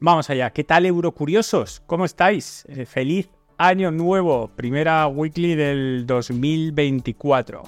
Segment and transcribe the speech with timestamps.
[0.00, 0.50] Vamos allá.
[0.50, 1.80] ¿Qué tal, Eurocuriosos?
[1.86, 2.64] ¿Cómo estáis?
[2.68, 4.50] Eh, feliz año nuevo.
[4.54, 7.62] Primera weekly del 2024.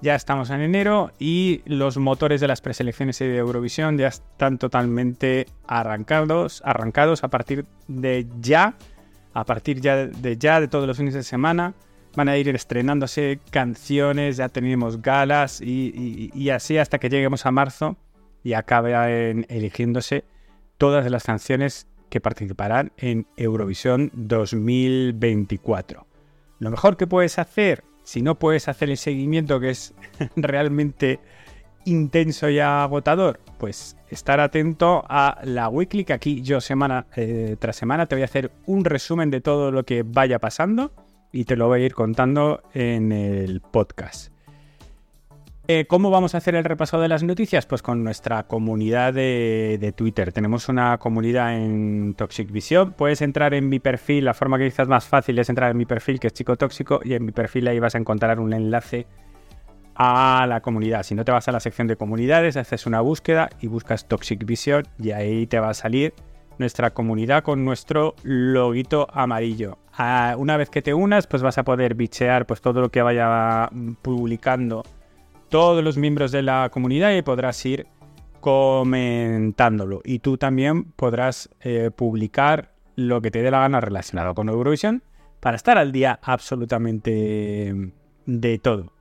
[0.00, 5.46] Ya estamos en enero y los motores de las preselecciones de Eurovisión ya están totalmente
[5.66, 8.74] arrancados, arrancados a partir de ya,
[9.32, 11.74] a partir ya de ya de todos los fines de semana.
[12.14, 17.96] Van a ir estrenándose canciones, ya tenemos galas y, así hasta que lleguemos a marzo
[18.42, 20.24] y acabe eligiéndose
[20.78, 26.06] todas las canciones que participarán en Eurovisión 2024.
[26.58, 29.94] Lo mejor que puedes hacer, si no puedes hacer el seguimiento que es
[30.36, 31.20] realmente
[31.84, 37.76] intenso y agotador, pues estar atento a la weekly que aquí yo semana eh, tras
[37.76, 40.92] semana te voy a hacer un resumen de todo lo que vaya pasando
[41.32, 44.35] y te lo voy a ir contando en el podcast.
[45.68, 47.66] Eh, ¿Cómo vamos a hacer el repaso de las noticias?
[47.66, 50.32] Pues con nuestra comunidad de, Twitter.
[50.32, 52.92] Tenemos una comunidad en Toxic Vision.
[52.92, 54.26] Puedes entrar en mi perfil.
[54.26, 57.00] La forma que quizás más fácil es entrar en mi perfil, que es Chico Tóxico,
[57.02, 59.08] y en mi perfil ahí vas a encontrar un enlace
[59.96, 61.02] a la comunidad.
[61.02, 64.44] Si no te vas a la sección de comunidades, haces una búsqueda y buscas Toxic
[64.44, 66.14] Vision y ahí te va a salir
[66.58, 69.78] nuestra comunidad con nuestro loguito amarillo.
[69.92, 73.02] Ah, una vez que te unas, pues vas a poder bichear pues, todo lo que
[73.02, 73.68] vaya
[74.02, 74.84] publicando
[75.48, 77.86] todos los miembros de la comunidad y podrás ir
[78.40, 80.00] comentándolo.
[80.04, 85.02] Y tú también podrás eh, publicar lo que te dé la gana relacionado con Eurovisión
[85.40, 87.92] para estar al día absolutamente
[88.24, 88.92] de todo.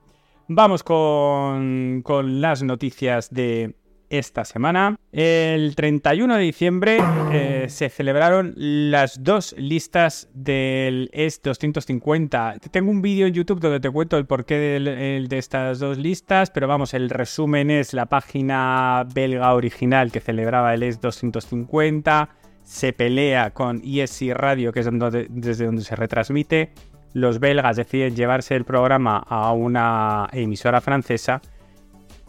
[0.47, 3.75] Vamos con, con las noticias de
[4.09, 4.97] esta semana.
[5.11, 6.97] El 31 de diciembre
[7.31, 12.55] eh, se celebraron las dos listas del ES 250.
[12.71, 16.67] Tengo un vídeo en YouTube donde te cuento el porqué de, estas dos listas, pero
[16.67, 22.29] vamos, el resumen es la página belga original que celebraba el ES 250.
[22.63, 24.89] Se pelea con ESC Radio, que es
[25.29, 26.71] desde donde se retransmite.
[27.13, 31.41] Los belgas deciden llevarse el programa a una emisora francesa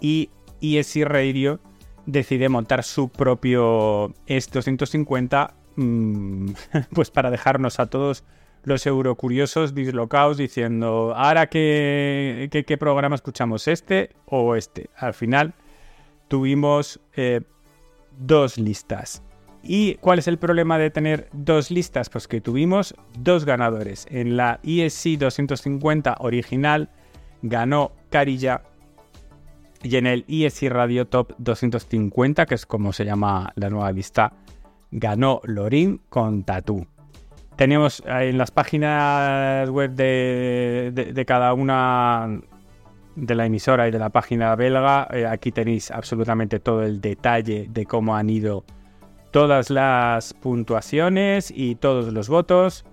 [0.00, 0.30] y
[0.60, 1.60] ESC Radio
[2.06, 6.50] decide montar su propio S250 mm,
[6.94, 8.24] pues para dejarnos a todos
[8.62, 14.90] los eurocuriosos dislocados diciendo, ahora qué, qué, programa escuchamos, este o este.
[14.96, 15.54] Al final
[16.26, 17.42] tuvimos eh,
[18.18, 19.22] dos listas.
[19.62, 22.08] ¿Y cuál es el problema de tener dos listas?
[22.08, 24.06] Pues que tuvimos dos ganadores.
[24.10, 26.90] En la ESC 250 original
[27.42, 28.62] ganó Carilla
[29.82, 34.32] y en el ESC Radio Top 250, que es como se llama la nueva lista,
[34.90, 36.86] ganó Lorin con Tatú.
[37.56, 42.40] Tenemos en las páginas web de, cada una
[43.14, 47.66] de la emisora y de la página belga, eh, aquí tenéis absolutamente todo el detalle
[47.70, 48.64] de cómo han ido
[49.30, 52.84] todas las puntuaciones y todos los votos.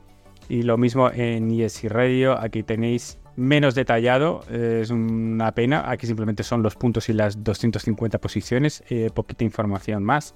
[0.49, 5.89] Y lo mismo en ESC Radio, aquí tenéis menos detallado, eh, es una pena.
[5.89, 10.35] Aquí simplemente son los puntos y las 250 posiciones, eh, poquita información más.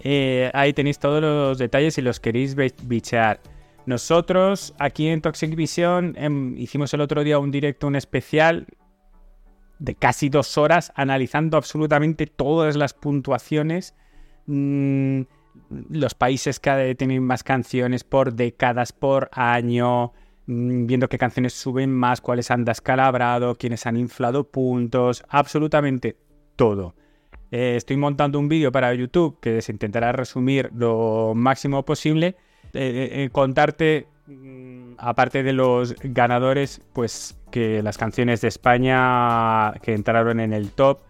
[0.00, 3.40] Eh, ahí tenéis todos los detalles si los queréis bichear.
[3.86, 8.66] Nosotros aquí en Toxic Vision em, hicimos el otro día un directo, un especial
[9.78, 13.94] de casi dos horas analizando absolutamente todas las puntuaciones.
[14.46, 15.22] Mm,
[15.90, 20.12] los países que tienen más canciones por décadas, por año,
[20.46, 26.16] viendo qué canciones suben más, cuáles han descalabrado, quiénes han inflado puntos, absolutamente
[26.56, 26.94] todo.
[27.50, 32.36] Eh, estoy montando un vídeo para YouTube que se intentará resumir lo máximo posible,
[32.74, 39.94] eh, eh, contarte, mm, aparte de los ganadores, pues que las canciones de España que
[39.94, 41.00] entraron en el top,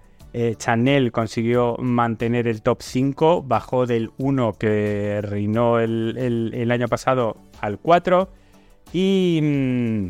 [0.58, 7.38] Chanel consiguió mantener el top 5, bajó del 1 que reinó el, el año pasado
[7.62, 8.28] al 4.
[8.92, 10.08] Y mm,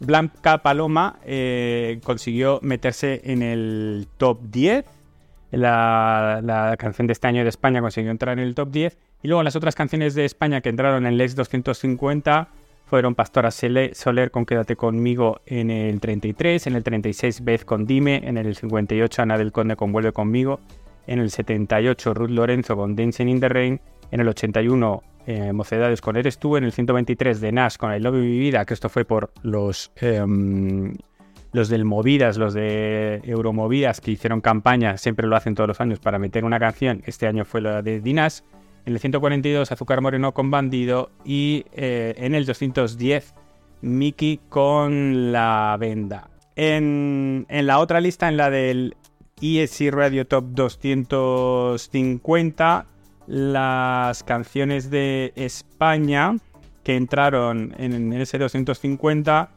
[0.00, 4.84] Blanca Paloma eh, consiguió meterse en el top 10.
[5.52, 8.98] La, canción de este año de España consiguió entrar en el top 10.
[9.22, 12.48] Y luego las otras canciones de España que entraron en el Lex 250
[12.86, 18.20] fueron Pastora Soler con Quédate conmigo en el 33, en el 36 Beth con Dime,
[18.24, 20.60] en el 58 Ana del Conde con Vuelve conmigo,
[21.06, 23.80] en el 78 Ruth Lorenzo con Dancing in the Rain,
[24.10, 28.00] en el 81 eh, Mocedades con Eres tú, en el 123 de Nash con I
[28.00, 30.94] Love Mi Vida, que esto fue por los, em,
[31.52, 36.00] los del Movidas, los de Euromovidas que hicieron campaña, siempre lo hacen todos los años
[36.00, 38.44] para meter una canción, este año fue la de Dinas,
[38.84, 43.32] en el 142 Azúcar Moreno con Bandido y eh, en el 210
[43.80, 46.30] Mickey con La Venda.
[46.56, 48.96] En, en la otra lista, en la del
[49.40, 52.86] ESC Radio Top 250,
[53.26, 56.36] las canciones de España
[56.82, 59.50] que entraron en ese 250,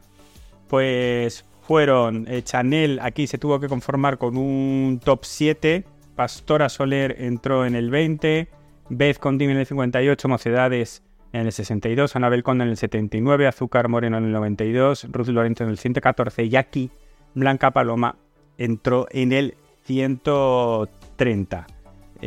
[0.68, 5.84] pues fueron eh, Chanel, aquí se tuvo que conformar con un top 7,
[6.14, 8.48] Pastora Soler entró en el 20,
[8.88, 11.02] Beth Condim en el 58, Mocedades
[11.32, 15.64] en el 62, Anabel Conde en el 79, Azúcar Moreno en el 92, Ruth Lorenzo
[15.64, 16.90] en el 114 y aquí
[17.34, 18.16] Blanca Paloma
[18.58, 21.66] entró en el 130.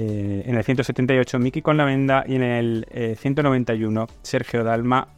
[0.01, 5.09] Eh, en el 178 Miki con la venda y en el 191 eh, Sergio Dalma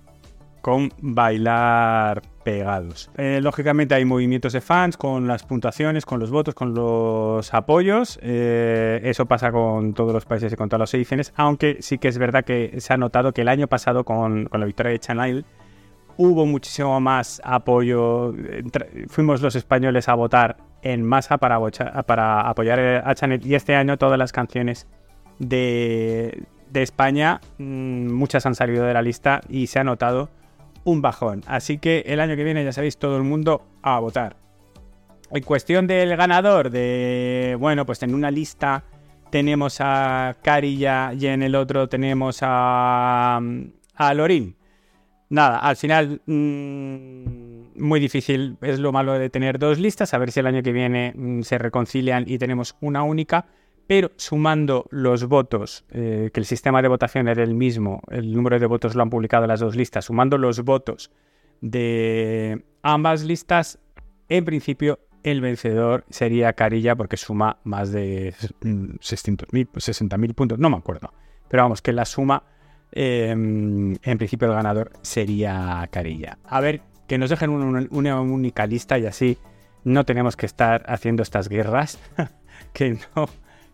[0.63, 3.11] con Bailar Pegados.
[3.15, 8.17] Eh, lógicamente hay movimientos de fans con las puntuaciones, con los votos, con los apoyos.
[8.23, 12.17] eso pasa con todos los países y con todas las ediciones, aunque sí que es
[12.17, 15.45] verdad que se ha notado que el año pasado con, con la victoria de Chanel
[16.17, 18.33] hubo muchísimo más apoyo.
[19.09, 24.17] Fuimos los españoles a votar en masa para, apoyar a Chanel y este año todas
[24.17, 24.87] las canciones
[25.39, 30.29] de, España, mm, muchas han salido de la lista y se ha notado
[30.83, 31.43] un bajón.
[31.47, 34.35] Así que el año que viene, ya sabéis, todo el mundo a votar.
[35.31, 38.83] En cuestión del ganador, de bueno, pues en una lista
[39.29, 43.39] tenemos a Carilla y en el otro tenemos a,
[43.95, 44.55] a Lorín.
[45.31, 50.29] Nada, al final mm, muy difícil, es lo malo de tener dos listas, a ver
[50.29, 53.45] si el año que viene mm, se reconcilian y tenemos una única,
[53.87, 58.59] pero sumando los votos, eh, que el sistema de votación era el mismo, el número
[58.59, 61.11] de votos lo han publicado las dos listas, sumando los votos
[61.61, 63.79] de ambas listas,
[64.27, 70.69] en principio el vencedor sería Carilla porque suma más de 600.000, mm, 60.000 puntos, no
[70.69, 71.13] me acuerdo,
[71.47, 72.43] pero vamos, que la suma
[72.91, 76.37] Em, en principio el ganador sería Carilla.
[76.43, 79.37] A ver, que nos dejen una, única lista y así
[79.83, 81.99] no tenemos que estar haciendo estas guerras
[82.73, 83.29] que no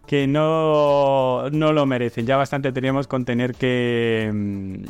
[0.06, 2.26] que no, no lo merecen.
[2.26, 4.86] Ya bastante teníamos con tener que, em,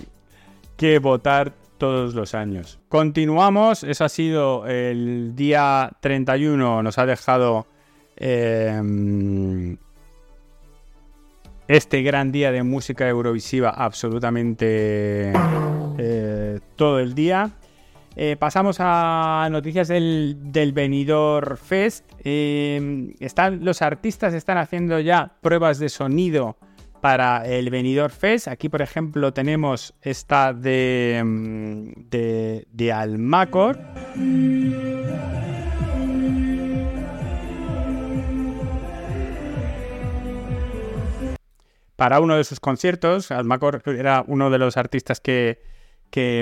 [0.76, 2.80] que votar todos los años.
[2.88, 7.66] Continuamos, eso ha sido el día 31, nos ha dejado
[8.16, 9.76] eh,
[11.68, 15.34] este gran día de música eurovisiva absolutamente
[15.98, 17.52] eh, todo el día.
[18.16, 22.04] Eh, pasamos a noticias del, del Benidorm Fest.
[22.24, 26.58] Eh, están, los artistas están haciendo ya pruebas de sonido
[27.02, 28.48] para el Benidorm Fest.
[28.48, 33.78] Aquí, por ejemplo, tenemos esta de, mm, de Almacor.
[41.98, 43.32] Para uno de sus conciertos.
[43.32, 45.60] Almacor era uno de los artistas que,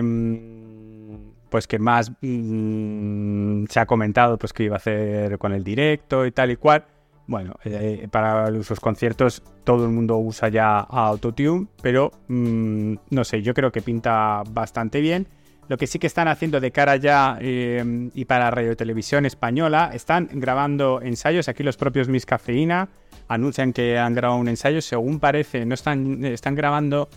[0.04, 5.64] mm, pues que más mm, se ha comentado pues que iba a hacer con el
[5.64, 6.86] directo y tal y cual.
[7.28, 13.42] Bueno, eh, para sus conciertos todo el mundo usa ya Autotune, pero mm, no sé,
[13.42, 15.28] yo creo que pinta bastante bien.
[15.68, 19.90] Lo que sí que están haciendo de cara ya eh, y para Radio Televisión Española,
[19.94, 22.90] están grabando ensayos, aquí los propios Miss Cafeína,
[23.28, 24.82] anuncian que han grabado un ensayo.
[24.82, 27.10] Según parece, no están, están grabando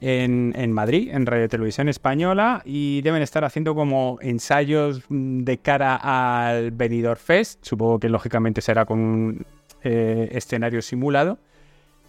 [0.00, 6.70] en, Madrid, en Radio Televisión Española, y deben estar haciendo como ensayos de cara al
[6.70, 7.64] Benidorm Fest.
[7.64, 9.46] Supongo que lógicamente será con un
[9.82, 11.38] eh, escenario simulado.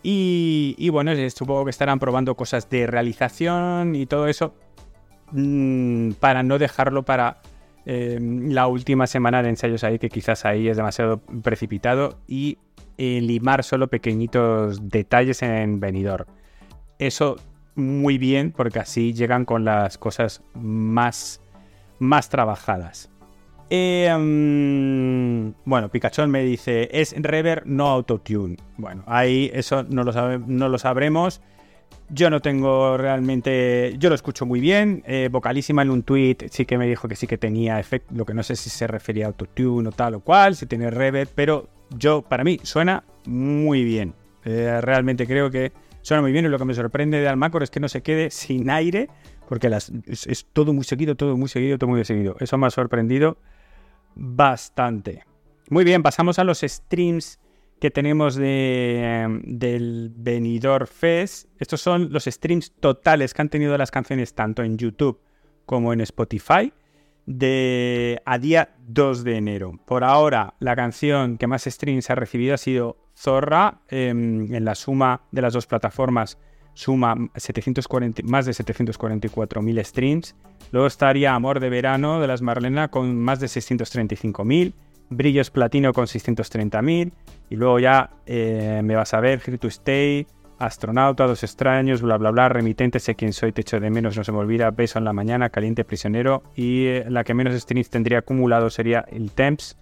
[0.04, 4.54] Y, bueno, supongo que estarán probando cosas de realización y todo eso
[5.31, 7.42] mm, para no dejarlo para
[7.85, 12.57] eh, la última semana de ensayos ahí, que quizás ahí es demasiado precipitado y
[12.97, 16.27] limar solo pequeñitos detalles en venidor.
[16.99, 17.37] Eso
[17.75, 21.42] muy bien porque así llegan con las cosas más,
[21.99, 23.09] más trabajadas.
[23.69, 28.57] Em, bueno, Pikachu me dice, es rever, no autotune.
[28.77, 31.42] Bueno, ahí eso no lo, no lo sabremos.
[32.09, 33.95] Yo no tengo realmente.
[33.99, 35.04] Yo lo escucho muy bien.
[35.06, 38.13] Eh, vocalísima en un tweet sí que me dijo que sí que tenía efecto.
[38.16, 40.89] Lo que no sé si se refería a autotune o tal o cual, si tiene
[40.89, 44.14] reverb, pero yo, para mí, suena muy bien.
[44.46, 47.70] Eh, realmente creo que suena muy bien y lo que me sorprende de Almacor es
[47.70, 49.10] que no se quede sin aire,
[49.48, 52.36] porque las, es, todo muy seguido, todo muy seguido, todo muy seguido.
[52.40, 53.38] Eso me ha sorprendido
[54.16, 55.24] bastante.
[55.70, 57.40] Muy bien, pasamos a los streams
[57.80, 61.50] que tenemos de, del Benidorm Fest.
[61.60, 65.20] Estos son los streams totales que han tenido las canciones tanto en YouTube
[65.66, 66.74] como en Spotify
[67.28, 69.74] de a día 2 de enero.
[69.86, 73.81] Por ahora, la canción que más streams ha recibido ha sido Zorra.
[73.90, 76.40] Em, en la suma de las dos plataformas
[76.74, 80.36] suma 740, más de 744.000 streams.
[80.72, 84.74] Luego estaría Amor de Verano de las Marlena con más de 635.000.
[85.10, 87.12] Brillos Platino con 630.000.
[87.50, 90.28] Y luego ya eh, Me Vas a Ver, Here to Stay,
[90.59, 94.23] astronauta, dos extraños, bla bla bla, remitente, sé quién soy, te echo de menos, no
[94.23, 96.44] se me olvida, beso en la mañana, caliente, prisionero.
[96.56, 99.78] Y eh, la que menos streams tendría acumulado sería el Temps,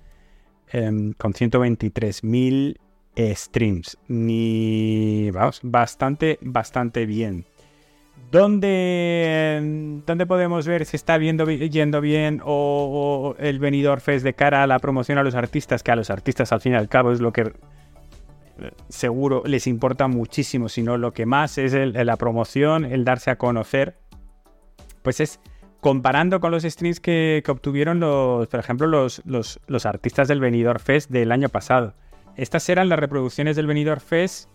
[0.71, 2.77] em, con 123.000
[3.17, 3.97] streams.
[4.07, 7.45] Ni, vamos, bastante, bastante bien.
[8.31, 14.63] ¿Dónde, ¿Dónde, podemos ver si está viendo, yendo bien o, el venidor Fest de cara
[14.63, 15.83] a la promoción a los artistas?
[15.83, 17.53] Que a los artistas al fin y al cabo es lo que eh,
[18.89, 23.97] seguro les importa muchísimo, sino lo que más es la promoción, el darse a conocer.
[25.01, 25.39] Pues es
[25.85, 31.31] comparando con los streams que, obtuvieron los, por ejemplo, los, artistas del Venidor Fest del
[31.31, 31.93] año pasado.
[32.35, 34.49] Estas eran las reproducciones del Venidor Fest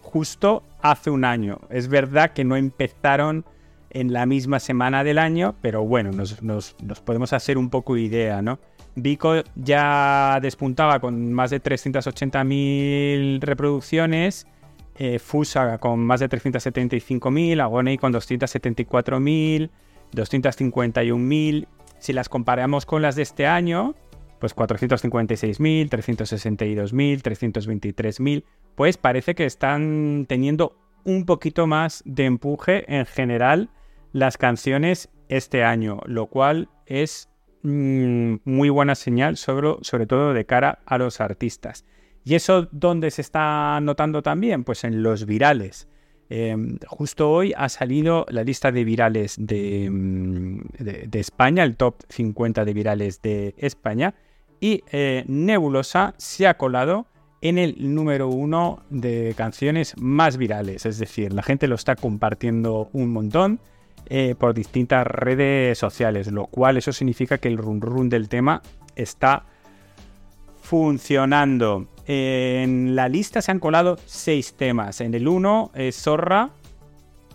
[0.00, 1.58] justo hace un año.
[1.70, 3.44] Es verdad que no empezaron
[3.90, 8.60] en la misma semana del año, pero bueno, nos, podemos hacer un poco idea, ¿no?
[8.96, 14.46] Vico ya despuntaba con más de 380.000 reproducciones,
[14.96, 15.18] eh,
[15.80, 19.70] con más de 375.000, Agoney con 274.000,
[20.12, 21.66] 251.000.
[21.98, 23.94] Si las comparamos con las de este año,
[24.38, 28.44] pues 456.000, 362.000, 323.000,
[28.76, 33.70] pues parece que están teniendo un poquito más de empuje en general
[34.12, 37.28] las canciones este año, lo cual es
[37.64, 41.84] mm, muy buena señal sobre, sobre todo de cara a los artistas.
[42.24, 44.64] ¿Y eso dónde se está notando también?
[44.64, 45.88] Pues en los virales.
[46.30, 51.96] Em, justo hoy ha salido la lista de virales de, mm, de, España, el top
[52.08, 54.14] 50 de virales de España,
[54.58, 57.06] y eh, Nebulosa se ha colado
[57.42, 60.86] en el número uno de canciones más virales.
[60.86, 63.60] Es decir, la gente lo está compartiendo un montón
[64.06, 68.62] eh, por distintas redes sociales, lo cual eso significa que el run run del tema
[68.96, 69.44] está
[70.62, 71.86] funcionando.
[72.06, 75.00] En la lista se han colado seis temas.
[75.00, 76.50] En el 1 es Zorra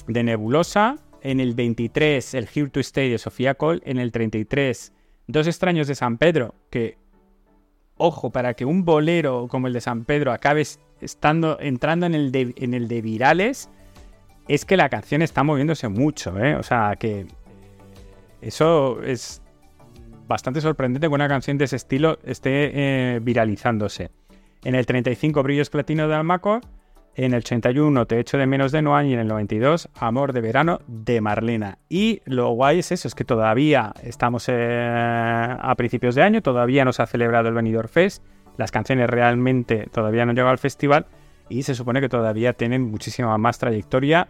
[0.07, 0.97] de Nebulosa.
[1.21, 3.81] En el 23 el Here to Stay de Sofía Cole.
[3.83, 4.93] En el 33
[5.29, 6.97] Dos extraños de San Pedro, que
[7.97, 10.65] ojo, para que un bolero como el de San Pedro acabe
[11.01, 13.69] estando, entrando en el, de, en el de virales,
[14.49, 16.55] es que la canción está moviéndose mucho, ¿eh?
[16.55, 17.27] O sea, que
[18.41, 19.43] eso es
[20.27, 24.09] bastante sorprendente que una canción de ese estilo esté eh, viralizándose.
[24.63, 26.61] En el 35, Brillos Platino de Almacor.
[27.15, 29.05] En el 81, Te echo de menos de Noan.
[29.05, 31.77] Y en el 92, Amor de Verano de Marlena.
[31.87, 36.85] Y lo guay es eso, es que todavía estamos eh, a principios de año, todavía
[36.85, 38.23] no se ha celebrado el Benidorm Fest.
[38.57, 41.05] Las canciones realmente todavía no han llegado al festival.
[41.49, 44.27] Y se supone que todavía tienen muchísima más trayectoria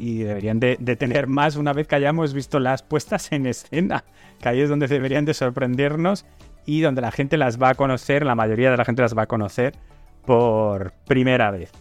[0.00, 4.04] y deberían de, tener más una vez que hayamos visto las puestas en escena,
[4.40, 6.24] que ahí es donde deberían de sorprendernos
[6.66, 9.22] y donde la gente las va a conocer, la mayoría de la gente las va
[9.22, 9.74] a conocer
[10.24, 11.72] por primera vez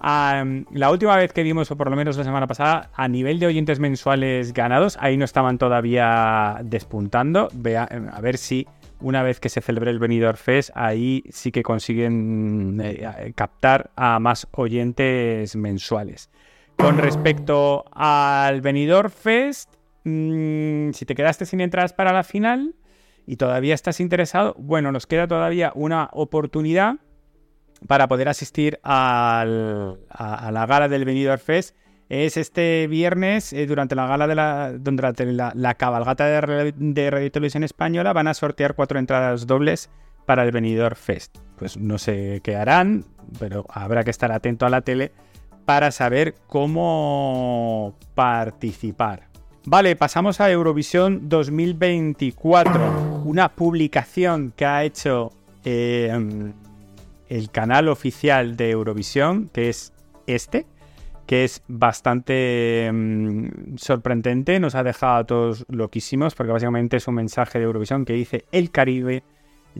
[0.00, 3.46] la última vez que vimos, o por lo menos la semana pasada, a nivel de
[3.46, 7.48] oyentes mensuales ganados, ahí no estaban todavía despuntando.
[7.50, 8.66] a ver si
[9.00, 14.18] una vez que se celebre el Benidorm Fest, ahí sí que consiguen eh, captar a
[14.18, 16.30] más oyentes mensuales.
[16.76, 22.74] Con respecto al Benidorm Fest, mm, si te quedaste sin entradas para la final
[23.26, 26.96] y todavía estás interesado, bueno, nos queda todavía una oportunidad
[27.86, 31.76] para poder asistir a, la gala del Benidorm Fest
[32.08, 37.32] es este viernes eh, durante la gala de la, durante la, cabalgata de, de, Radio
[37.32, 39.90] Televisión Española van a sortear cuatro entradas dobles
[40.24, 41.38] para el Benidorm Fest.
[41.58, 43.04] Pues no sé qué harán,
[43.40, 45.12] pero habrá que estar atento a la tele
[45.66, 49.28] para saber cómo participar.
[49.66, 55.32] Vale, pasamos a Eurovisión 2024, una publicación que ha hecho
[55.64, 56.52] eh,
[57.28, 59.92] el canal oficial de Eurovisión, que es
[60.28, 60.66] este,
[61.26, 67.16] que es bastante mm, sorprendente, nos ha dejado a todos loquísimos, porque básicamente es un
[67.16, 69.24] mensaje de Eurovisión que dice el Caribe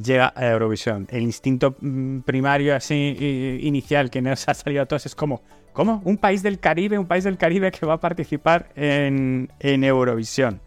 [0.03, 1.07] llega a Eurovisión.
[1.11, 6.03] El instinto mm, primario así inicial que nos ha salido a todos es como, ¿cómo?
[6.05, 10.61] Un país del Caribe, un país del Caribe que va a participar en, en Eurovisión.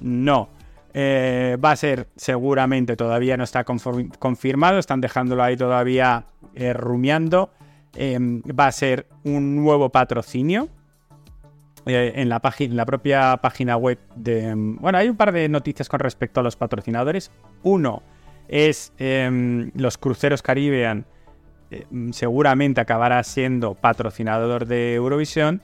[0.00, 0.48] No,
[0.94, 7.50] eh, va a ser seguramente, todavía no está confirmado, están dejándolo ahí todavía eh, rumiando.
[7.94, 10.68] Em, va a ser un nuevo patrocinio.
[11.84, 14.52] Eh, en, la en la propia página web de...
[14.54, 17.32] Bueno, hay un par de noticias con respecto a los patrocinadores.
[17.64, 18.02] Uno
[18.48, 21.06] es em, los cruceros Caribbean
[22.12, 25.62] seguramente acabará siendo patrocinador de Eurovisión.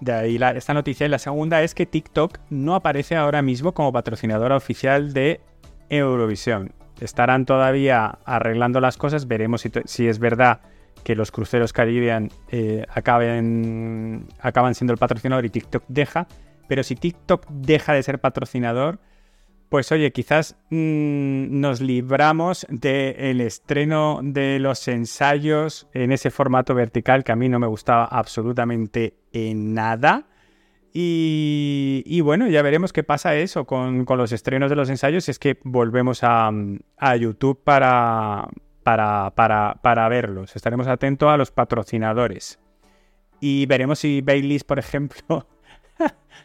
[0.00, 1.06] De ahí esta noticia.
[1.06, 5.40] Y la segunda es que TikTok no aparece ahora mismo como patrocinadora oficial de
[5.88, 6.72] Eurovisión.
[7.00, 9.28] Estarán todavía arreglando las cosas.
[9.28, 10.60] Veremos si, es verdad
[11.04, 16.26] que los cruceros Caribbean eh, acaben, acaban siendo el patrocinador y TikTok deja.
[16.68, 18.98] Pero si TikTok deja de ser patrocinador,
[19.72, 27.24] pues oye, quizás mm, nos libramos del estreno de los ensayos en ese formato vertical
[27.24, 30.26] que a mí no me gustaba absolutamente en nada.
[30.92, 35.30] Y, bueno, ya veremos qué pasa eso con, los estrenos de los ensayos.
[35.30, 36.52] Es que volvemos a,
[37.18, 38.50] YouTube para,
[38.82, 40.54] para, para, verlos.
[40.54, 42.60] Estaremos atentos a los patrocinadores.
[43.40, 45.46] Y veremos si Baileys, por ejemplo,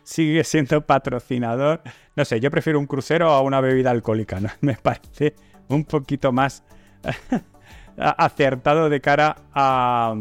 [0.04, 1.82] sigue siendo patrocinador.
[2.16, 4.50] No sé, yo prefiero un crucero a una bebida alcohólica, ¿no?
[4.62, 5.36] Me parece
[5.68, 6.64] un poquito más
[7.98, 10.16] acertado de cara a,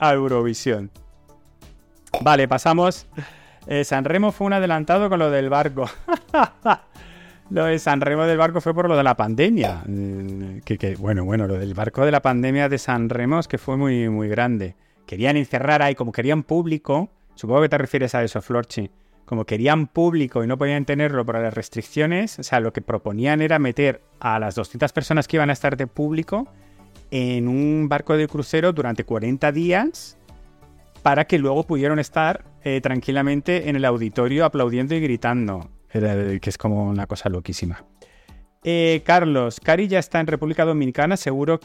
[0.00, 0.90] Eurovisión.
[2.20, 3.06] Vale, pasamos.
[3.66, 5.88] Eh, San Remo fue un adelantado con lo del barco.
[7.50, 9.84] lo de San Remo del barco fue por lo de la pandemia.
[9.86, 13.58] Mm, que, bueno, bueno, lo del barco de la pandemia de San Remo es que
[13.58, 14.74] fue muy, muy grande.
[15.06, 18.90] Querían encerrar ahí, como querían público, Supongo que te refieres a eso, Florchi.
[19.24, 23.40] Como querían público y no podían tenerlo por las restricciones, o sea, lo que proponían
[23.40, 26.48] era meter a las 200 personas que iban a estar de público
[27.10, 30.18] en un barco de crucero durante 40 días
[31.02, 36.58] para que luego pudieran estar eh, tranquilamente en el auditorio aplaudiendo y gritando, que es
[36.58, 37.84] como una cosa loquísima.
[38.64, 41.58] Eh, Carlos, Cari ya está en República Dominicana, seguro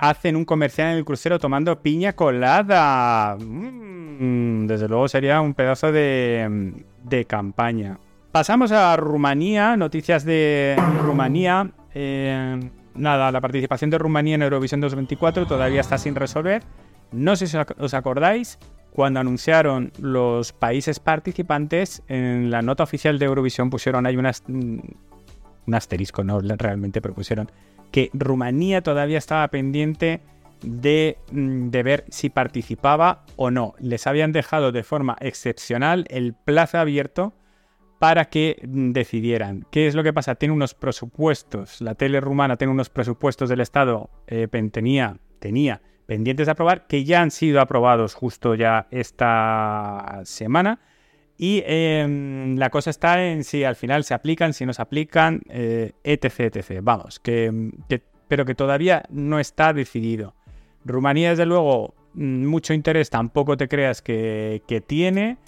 [0.00, 3.36] hacen un comercial en el crucero tomando piña colada.
[3.38, 7.98] Mm, desde luego sería un pedazo de, campaña.
[8.32, 11.70] Pasamos a Rumanía, noticias de Rumanía.
[11.92, 12.58] Eh,
[12.94, 16.62] nada, la participación de Rumanía en Eurovisión 2024 todavía está sin resolver.
[17.12, 18.58] No sé si os acordáis,
[18.92, 24.78] cuando anunciaron los países participantes, en la nota oficial de Eurovisión pusieron ahí mm,
[25.66, 27.50] un asterisco, no realmente, pero pusieron
[27.90, 30.20] que Rumanía todavía estaba pendiente
[30.62, 33.74] mm, de, ver si participaba o no.
[33.78, 37.32] Les habían dejado de forma excepcional el plazo abierto
[37.98, 39.66] para que mm, decidieran.
[39.70, 40.34] ¿Qué es lo que pasa?
[40.34, 46.46] Tiene unos presupuestos, la tele rumana tiene unos presupuestos del Estado, eh, tenía, tenía pendientes
[46.46, 50.80] de aprobar, que ya han sido aprobados justo ya esta semana
[51.42, 55.40] y em, la cosa está en si al final se aplican, si no se aplican,
[55.48, 56.80] eh, etc, etc.
[56.82, 57.72] Vamos, que,
[58.28, 60.34] pero que todavía no está decidido.
[60.84, 65.38] Rumanía, desde luego, mm, mucho interés tampoco te creas que, tiene.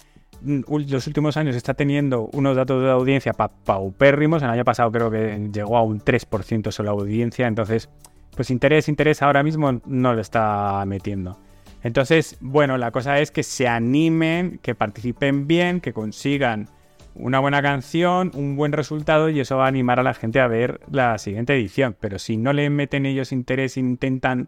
[0.41, 4.41] Mm, los últimos años está teniendo unos datos de audiencia paupérrimos.
[4.41, 7.45] El año pasado creo que llegó a un 3% solo audiencia.
[7.45, 7.87] Entonces,
[8.35, 11.37] pues interés, interés ahora mismo no lo está metiendo.
[11.83, 16.69] Entonces, bueno, la cosa es que se animen, que participen bien, que consigan
[17.13, 20.47] una buena canción, un buen resultado y eso va a animar a la gente a
[20.47, 21.95] ver la siguiente edición.
[21.99, 24.47] Pero si no le meten ellos interés e intentan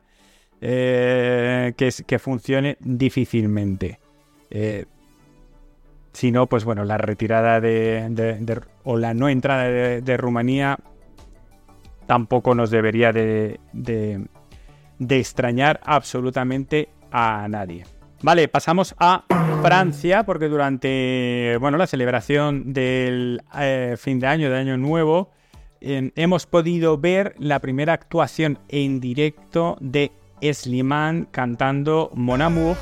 [0.61, 3.99] eh, que, funcione, difícilmente.
[4.49, 4.85] Eh,
[6.13, 10.79] si no, pues bueno, la retirada de, o la no entrada de, Rumanía
[12.07, 17.85] tampoco nos debería de, de extrañar absolutamente a nadie.
[18.21, 19.23] Vale, pasamos a
[19.61, 25.31] Francia, porque durante bueno, la celebración del eh, fin de año, de año nuevo,
[25.79, 32.77] hemos podido ver la primera actuación en directo de Slimane cantando Mon Amour.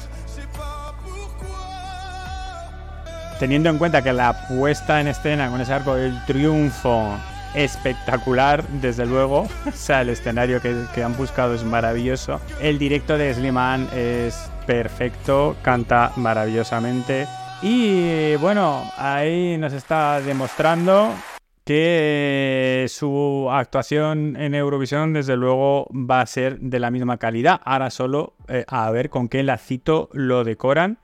[3.39, 7.17] Teniendo en cuenta que la puesta en escena con ese arco del triunfo
[7.55, 9.47] espectacular, desde luego.
[9.67, 12.39] O sea, el escenario que, han buscado es maravilloso.
[12.61, 17.27] El directo de Sliman es perfecto, canta maravillosamente.
[17.61, 21.13] Y bueno, ahí nos está demostrando
[21.65, 27.61] que su actuación en Eurovisión desde luego va a ser de la misma calidad.
[27.63, 30.99] Ahora solo eh, a ver con qué lacito lo decoran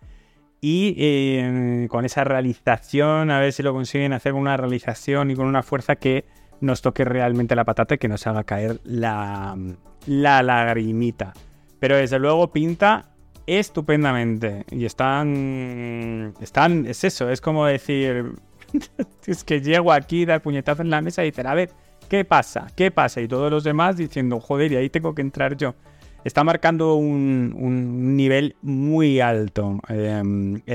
[0.62, 5.36] y eh, con esa realización, a ver si lo consiguen hacer con una realización y
[5.36, 6.26] con una fuerza que
[6.62, 9.58] nos toque realmente la patata y que nos haga caer la,
[10.06, 11.34] la lagrimita.
[11.80, 13.10] Pero desde luego pinta
[13.58, 14.66] estupendamente.
[14.72, 16.34] Y están.
[16.42, 16.86] Están.
[16.86, 18.34] Es eso, es como decir.
[19.26, 21.72] es que llego aquí, dar puñetazo en la mesa y decir, a ver,
[22.08, 22.68] ¿qué pasa?
[22.76, 23.22] ¿Qué pasa?
[23.22, 25.74] Y todos los demás diciendo, joder, y ahí tengo que entrar yo.
[26.24, 30.22] Está marcando un, nivel muy alto eh,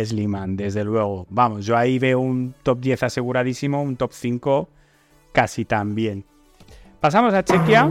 [0.05, 1.27] Sliman, desde luego.
[1.29, 4.69] Vamos, yo ahí veo un top 10 aseguradísimo, un top 5
[5.35, 6.25] casi tan bien.
[7.01, 7.91] Pasamos a Chequia.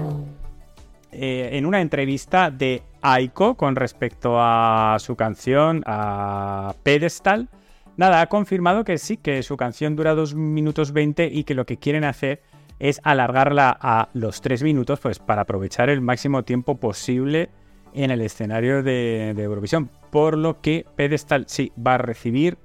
[1.12, 7.50] Eh, en una entrevista de Aiko con respecto a su canción, a Pedestal,
[7.98, 11.68] nada, ha confirmado que sí, que su canción dura 2 minutos 20 y que lo
[11.68, 12.42] que quieren hacer
[12.80, 17.52] es alargarla a los 3 minutos, pues para aprovechar el máximo tiempo posible
[17.94, 19.92] en el escenario de, Eurovisión.
[20.12, 22.58] Por lo que Pedestal sí va a recibir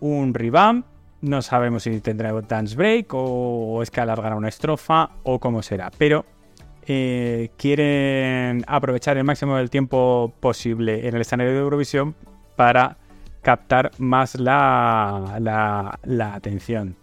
[0.00, 0.86] un revamp.
[1.22, 5.90] No sabemos si tendrá dance break o, es que alargará una estrofa o cómo será.
[5.98, 6.24] Pero
[6.86, 12.14] eh, quieren aprovechar el máximo del tiempo posible en el escenario de Eurovisión
[12.56, 12.96] para
[13.42, 16.96] captar más la, la atención.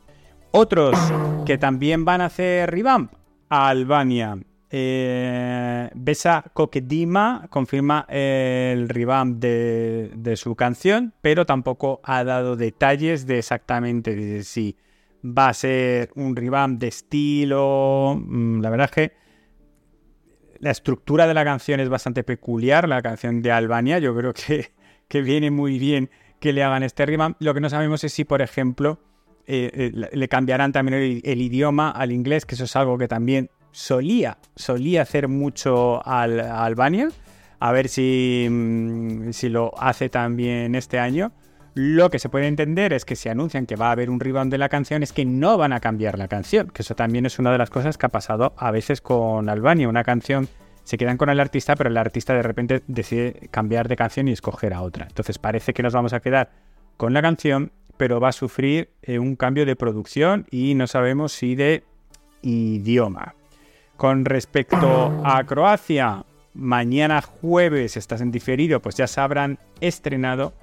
[0.51, 0.97] Otros
[1.45, 3.11] que también van a hacer revamp,
[3.49, 4.37] Albania.
[4.69, 13.39] Eh, Besa Kokedima confirma el revamp de, su canción, pero tampoco ha dado detalles de
[13.39, 14.75] exactamente si
[15.23, 18.19] va a ser un revamp de estilo.
[18.19, 19.13] Mm, la verdad es que
[20.59, 23.99] la estructura de la canción es bastante peculiar, la canción de Albania.
[23.99, 24.71] Yo creo que,
[25.07, 27.37] que viene muy bien que le hagan este revamp.
[27.39, 28.99] Lo que no sabemos es si, por ejemplo,
[29.49, 33.49] eh, eh, le cambiarán también el, idioma al inglés, que eso es algo que también
[33.77, 37.09] solía, solía hacer mucho al, a Albania.
[37.59, 41.31] A ver si, mm, si lo hace también este año.
[41.75, 44.51] Lo que se puede entender es que si anuncian que va a haber un rebound
[44.51, 47.37] de la canción, es que no van a cambiar la canción, que eso también es
[47.37, 49.87] una de las cosas que ha pasado a veces con Albania.
[49.87, 50.47] Una canción
[50.83, 54.31] se quedan con el artista, pero el artista de repente decide cambiar de canción y
[54.31, 55.05] escoger a otra.
[55.07, 56.49] Entonces parece que nos vamos a quedar
[56.97, 61.31] con la canción, pero va a sufrir eh, un cambio de producción y no sabemos
[61.31, 61.83] si de
[62.41, 63.35] idioma.
[63.97, 70.53] Con respecto a Croacia, mañana jueves, estás en diferido, pues ya se habrán estrenado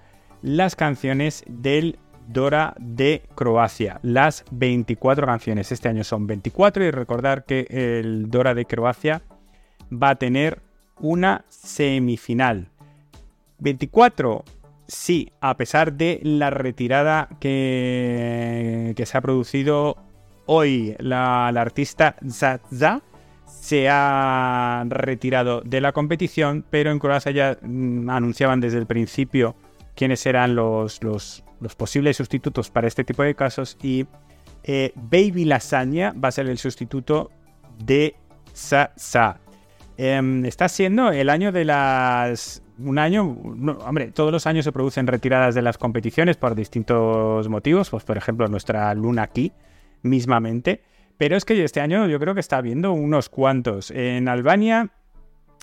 [0.40, 3.98] las canciones del Dora de Croacia.
[4.02, 5.72] Las 24 canciones.
[5.72, 9.22] Este año son 24 y recordar que el Dora de Croacia
[9.92, 10.62] va a tener
[11.00, 12.68] una semifinal.
[13.58, 14.44] 24
[14.86, 19.96] Sí, a pesar de la retirada que, que se ha producido
[20.46, 23.00] hoy, la, artista Zaza
[23.46, 29.57] se ha retirado de la competición, pero en Croacia ya mm, anunciaban desde el principio
[29.94, 31.42] quiénes eran los, los,
[31.76, 34.07] posibles sustitutos para este tipo de casos y
[34.64, 37.30] eh, Baby Lasagna va a ser el sustituto
[37.78, 38.14] de
[38.54, 39.40] Zaza.
[39.96, 43.37] Em, está siendo el año de las un año,
[43.87, 48.16] hombre, todos los años se producen retiradas de las competiciones por distintos motivos, pues por
[48.16, 49.52] ejemplo nuestra luna aquí,
[50.02, 50.83] mismamente,
[51.16, 53.90] pero es que este año yo creo que está habiendo unos cuantos.
[53.90, 54.90] En Albania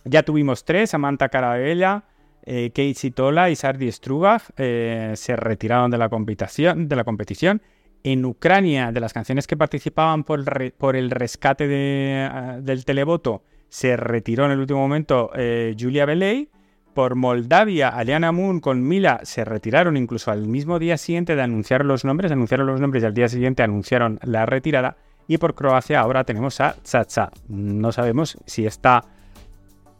[0.05, 2.03] ya tuvimos tres, Samantha Carabella,
[2.43, 7.61] eh, Kate Tola y Sardi Strugach eh, se retiraron de la, competición.
[8.03, 14.45] En Ucrania, de las canciones que participaban por, el rescate de, del televoto, se retiró
[14.45, 16.49] en el último momento eh, Julia Beley
[16.93, 21.85] por Moldavia, Aliana Moon con Mila se retiraron incluso al mismo día siguiente de anunciar
[21.85, 24.97] los nombres, anunciaron los nombres y al día siguiente anunciaron la retirada.
[25.31, 27.31] Y por Croacia ahora tenemos a Chacha.
[27.47, 29.05] No sabemos si esta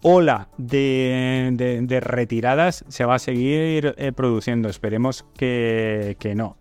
[0.02, 4.67] ola de, retiradas se va a seguir eh, produciendo.
[4.67, 6.58] Esperemos que, no.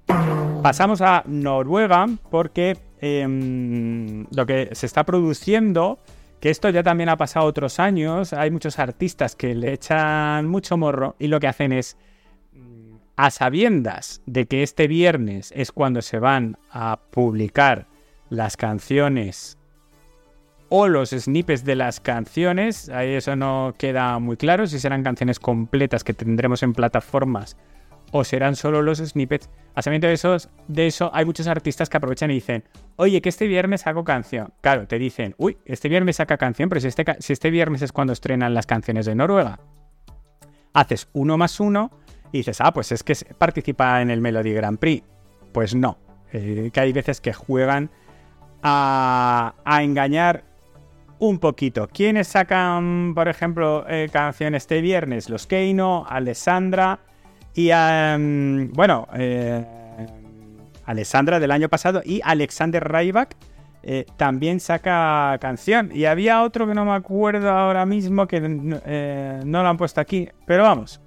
[0.62, 5.98] Pasamos a Noruega porque em, lo que se está produciendo
[6.38, 10.76] que esto ya también ha pasado otros años, hay muchos artistas que le echan mucho
[10.76, 11.96] morro y lo que hacen es,
[12.52, 17.89] mm, a sabiendas de que este viernes es cuando se van a publicar
[18.30, 19.58] las canciones
[20.68, 25.40] o los snippets de las canciones, ahí eso no queda muy claro, si serán canciones
[25.40, 27.56] completas que tendremos en plataformas
[28.12, 29.50] o serán solo los snippets.
[29.74, 32.64] A sabiendo de, esos, de eso, hay muchos artistas que aprovechan y dicen,
[32.96, 34.52] oye, que este viernes hago canción.
[34.60, 37.92] Claro, te dicen, uy, este viernes saca canción, pero si este, si este viernes es
[37.92, 39.60] cuando estrenan las canciones de Noruega,
[40.72, 41.90] haces uno más uno
[42.32, 45.04] y dices, ah, pues es que participa en el Melody Grand Prix.
[45.52, 45.98] Pues no,
[46.32, 47.90] eh, que hay veces que juegan
[48.62, 50.44] a, engañar
[51.18, 51.88] un poquito.
[51.88, 55.28] ¿Quiénes sacan, por ejemplo, eh, canción este viernes?
[55.28, 57.00] Los Keino, Alessandra,
[57.54, 59.64] y em, bueno, eh,
[60.86, 63.36] Alessandra del año pasado y Alexander Rybak
[63.82, 65.90] eh, también saca canción.
[65.94, 68.40] Y había otro que no me acuerdo ahora mismo que
[68.86, 70.28] eh, no lo han puesto aquí.
[70.46, 71.00] Pero vamos,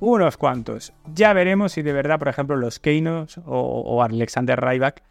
[0.00, 0.92] unos cuantos.
[1.14, 5.02] Ya veremos si de verdad, por ejemplo, los Keynos o, Alexander Rybak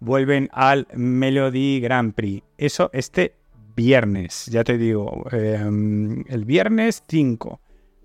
[0.00, 2.44] vuelven al Melody Grand Prix.
[2.58, 3.34] Eso este
[3.74, 7.60] viernes, ya te digo, em, el viernes 5.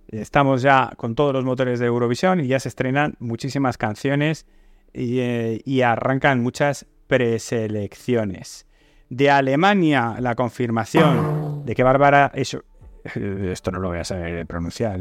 [0.09, 4.45] Estamos ya con todos los motores de Eurovisión y ya se estrenan muchísimas canciones
[4.93, 8.67] y, eh, arrancan muchas preselecciones.
[9.09, 14.99] De Alemania, la confirmación de que Bárbara, esto no lo voy a saber pronunciar,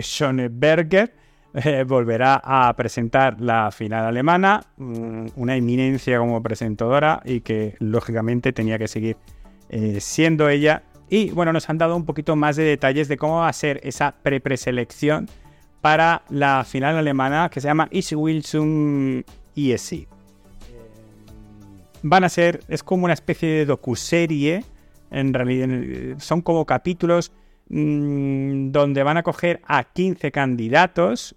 [0.00, 1.12] Schoneberger,
[1.54, 8.52] eh, volverá a presentar la final alemana, mm, una eminencia como presentadora y que lógicamente
[8.52, 9.16] tenía que seguir
[9.70, 13.38] eh, siendo ella Y bueno, nos han dado un poquito más de detalles de cómo
[13.38, 15.26] va a ser esa pre-preselección
[15.80, 19.24] para la final alemana que se llama Ich Wilson
[19.56, 20.06] ESC.
[22.02, 24.64] Van a ser, es como una especie de docuserie,
[25.10, 27.32] en realidad son como capítulos
[27.68, 31.34] mmm, donde van a coger a 15 candidatos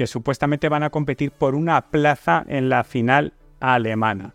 [0.00, 4.32] que supuestamente van a competir por una plaza en la final alemana.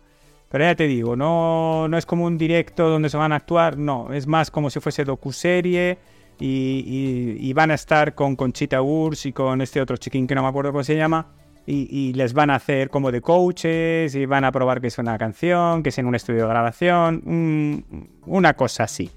[0.48, 3.76] Pero ya te digo, no, no es como un directo donde se van a actuar,
[3.76, 5.98] no, es más como si fuese docuserie
[6.38, 10.42] y, y, van a estar con Conchita Urs y con este otro chiquín que no
[10.44, 11.32] me acuerdo cómo se llama
[11.66, 14.98] y, y, les van a hacer como de coaches y van a probar que es
[14.98, 19.10] una canción, que es en un estudio de grabación, una cosa así.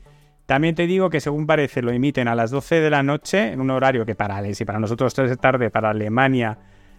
[0.49, 3.61] También te digo que según parece lo emiten a las 12 de la noche, en
[3.61, 6.57] un horario que para y para nosotros 3 de tarde, para Alemania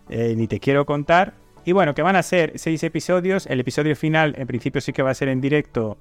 [0.09, 1.33] eh, ni te quiero contar.
[1.65, 3.47] Y bueno, que van a ser 6 episodios.
[3.47, 5.99] El episodio final en principio sí que va a ser en directo,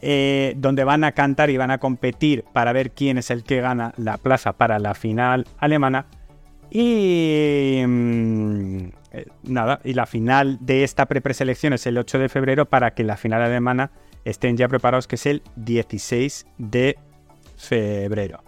[0.00, 3.60] eh, donde van a cantar y van a competir para ver quién es el que
[3.60, 6.06] gana la plaza para la final alemana.
[6.70, 8.78] Y mm,
[9.10, 13.02] eh, nada, y la final de esta pre-preselección es el 8 de febrero para que
[13.02, 13.90] la final alemana
[14.26, 16.98] estén ya preparados, que es el 16 de
[17.56, 18.42] febrero.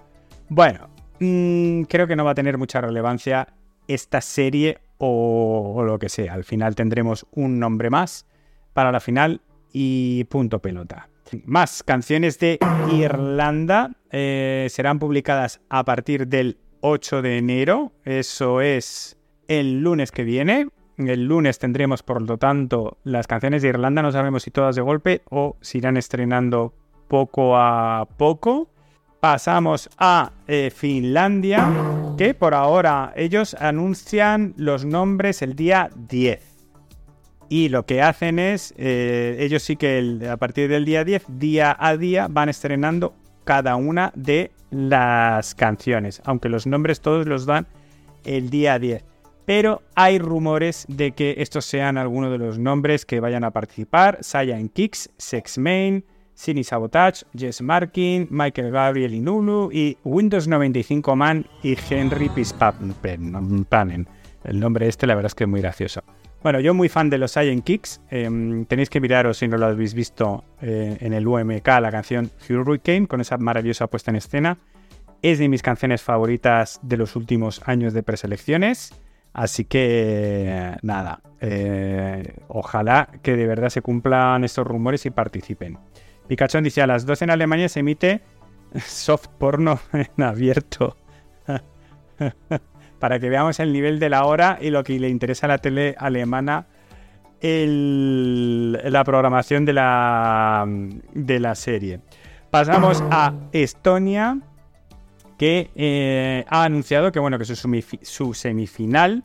[0.48, 3.48] Bueno, mmm, creo que no va a tener mucha relevancia
[3.86, 6.34] esta serie o, o, lo que sea.
[6.34, 8.26] Al final tendremos un nombre más
[8.74, 9.40] para la final
[9.72, 11.08] y punto pelota.
[11.44, 12.58] Más canciones de
[12.92, 17.92] Irlanda eh, serán publicadas a partir del 8 de enero.
[18.04, 20.68] Eso es el lunes que viene.
[20.98, 24.02] El lunes tendremos, por lo tanto, las canciones de Irlanda.
[24.02, 26.74] No sabemos si todas de golpe o si irán estrenando
[27.06, 28.68] poco a poco.
[29.20, 31.72] Pasamos a eh, Finlandia,
[32.16, 36.66] que por ahora ellos anuncian los nombres el día 10.
[37.48, 41.76] Y lo que hacen es, eh, ellos sí que a partir del día 10, día
[41.78, 47.66] a día, van estrenando cada una de las canciones, aunque los nombres todos los dan
[48.24, 49.04] el día 10
[49.48, 54.18] pero hay rumores de que estos sean algunos de los nombres que vayan a participar.
[54.20, 61.46] Cyan Kicks, Sex Main, Cine Sabotage, Jess Markin, Michael Gabriel Inulu y Windows 95 Man
[61.62, 64.06] y Henry Pispanen.
[64.44, 66.02] El nombre este la verdad es que es muy gracioso.
[66.42, 68.02] Bueno, yo muy fan de los Cyan Kicks.
[68.10, 72.30] Eh, tenéis que miraros si no lo habéis visto eh, en el UMK la canción
[72.50, 74.58] Hurricane con esa maravillosa puesta en escena.
[75.22, 78.92] Es de mis canciones favoritas de los últimos años de preselecciones.
[79.32, 85.78] Así que nada, eh, ojalá que de verdad se cumplan estos rumores y participen.
[86.26, 88.20] Pikachu dice, a las 12 en Alemania se emite
[88.76, 90.96] soft porno en abierto.
[92.98, 95.58] Para que veamos el nivel de la hora y lo que le interesa a la
[95.58, 96.66] tele alemana,
[97.40, 100.66] el, la programación de la,
[101.14, 102.00] de la serie.
[102.50, 104.38] Pasamos a Estonia
[105.38, 109.22] que eh, ha anunciado que, bueno, que su, semifinal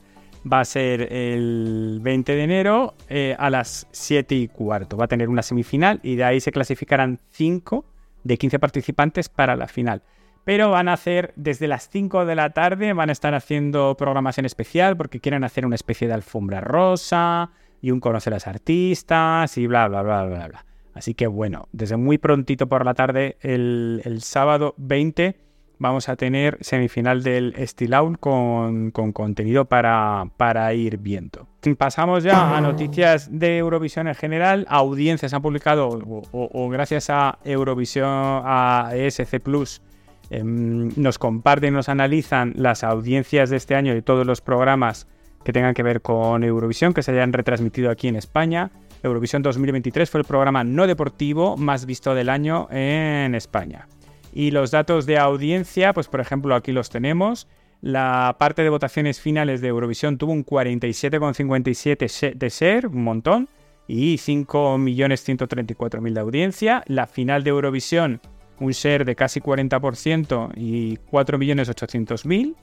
[0.51, 4.95] va a ser el 20 de enero eh, a las 7 y cuarto.
[4.95, 7.83] Va a tener una semifinal y de ahí se clasificarán 5
[8.23, 10.03] de 15 participantes para la final.
[10.45, 14.45] Pero van a hacer desde las 5 de la tarde, van a estar haciendo programación
[14.45, 17.49] especial porque quieren hacer una especie de alfombra rosa
[17.81, 20.65] y un conocer a los artistas y bla, bla, bla, bla, bla.
[20.93, 25.43] Así que bueno, desde muy prontito por la tarde, el sábado 20
[25.83, 31.45] vamos a tener semifinal del Stilaun con, con contenido para, ir viendo.
[31.77, 34.65] Pasamos ya a noticias de Eurovisión en general.
[34.69, 35.89] Audiencias han publicado,
[36.31, 39.81] o, gracias a Eurovisión, a ESC Plus,
[40.29, 45.07] eh, nos comparten, nos analizan las audiencias de este año y todos los programas
[45.43, 48.71] que tengan que ver con Eurovisión, que se hayan retransmitido aquí en España.
[49.03, 53.85] Eurovisión 2023 fue el programa no deportivo más visto del año en España.
[54.33, 57.47] Y los datos de audiencia, pues por ejemplo aquí los tenemos.
[57.81, 63.49] La parte de votaciones finales de Eurovisión tuvo un 47,57 de ser, un montón,
[63.87, 66.83] y 5.134.000 de audiencia.
[66.87, 68.21] La final de Eurovisión,
[68.59, 72.55] un share de casi 40% y 4.800.000.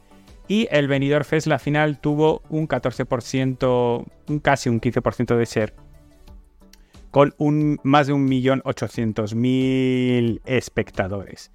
[0.48, 5.74] Y el Benidorm Fest, la final, tuvo un 14%, un casi un 15% de share,
[7.10, 11.52] con un, más de 1.800.000 espectadores.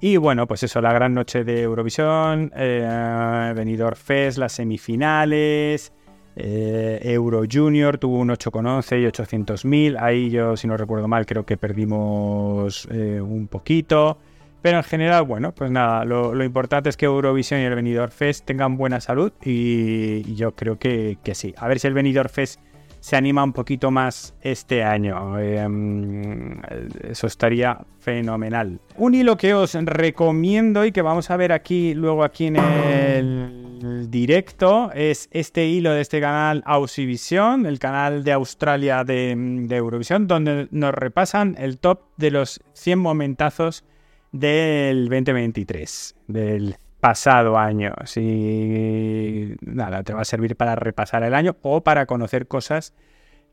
[0.00, 5.92] Y bueno, pues eso, la gran noche de Eurovisión, eh, Fest, las semifinales,
[6.36, 9.96] eh, Euro Junior tuvo un 8,11 y 800.000.
[9.98, 14.18] Ahí yo, si no recuerdo mal, creo que perdimos eh, un poquito.
[14.60, 18.10] Pero en general, bueno, pues nada, lo, lo, importante es que Eurovisión y el Benidorm
[18.10, 21.54] Fest tengan buena salud y, y yo creo que, que, sí.
[21.56, 22.60] A ver si el Benidorm Fest
[23.06, 25.38] se anima un poquito más este año.
[25.38, 26.60] Em,
[27.08, 28.80] eso estaría fenomenal.
[28.96, 34.10] Un hilo que os recomiendo y que vamos a ver aquí luego aquí en el
[34.10, 39.30] directo es este hilo de este canal Ausivisión, el canal de Australia de,
[39.70, 43.84] Eurovisión, donde nos repasan el top de los 100 momentazos
[44.32, 47.94] del 2023, del pasado año.
[48.04, 52.94] Si nada, te va a servir para repasar el año o para conocer cosas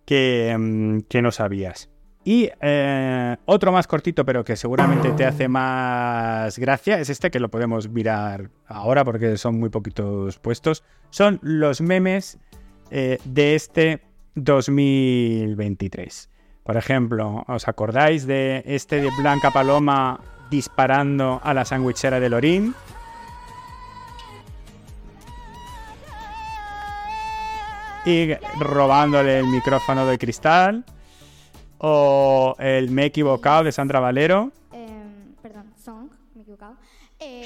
[0.05, 1.89] que, mm, no sabías.
[2.25, 7.39] Y eh, otro más cortito, pero que seguramente te hace más gracia, es este que
[7.39, 10.85] lo podemos mirar ahora porque son muy poquitos puestos.
[11.09, 12.39] Son los memes
[12.91, 14.01] eh, de este
[14.35, 16.29] 2023.
[16.63, 22.73] Por ejemplo, ¿os acordáis de este de Blanca Paloma disparando a la sandwichera de Lorín?
[28.05, 30.85] Y robándole el micrófono de cristal.
[31.77, 34.51] O el Me he equivocado de Sandra Valero.
[34.71, 36.77] Em, perdón, Song, me he equivocado.
[37.19, 37.43] Eh,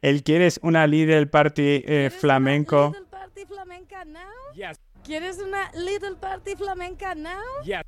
[0.00, 2.92] ¿El quieres una Little Party eh, flamenco?
[2.92, 4.74] Little Party flamenca now?
[5.02, 7.82] ¿Quieres una Little Party flamenca now?